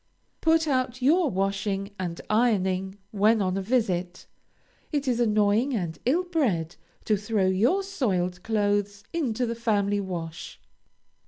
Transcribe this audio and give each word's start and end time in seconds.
Put 0.41 0.67
out 0.67 1.03
your 1.03 1.29
washing 1.29 1.91
and 1.99 2.19
ironing 2.27 2.97
when 3.11 3.39
on 3.39 3.55
a 3.55 3.61
visit. 3.61 4.25
It 4.91 5.07
is 5.07 5.19
annoying 5.19 5.75
and 5.75 5.99
ill 6.05 6.23
bred 6.23 6.75
to 7.05 7.15
throw 7.15 7.45
your 7.45 7.83
soiled 7.83 8.41
clothes 8.41 9.03
into 9.13 9.45
the 9.45 9.53
family 9.53 9.99
wash. 9.99 10.59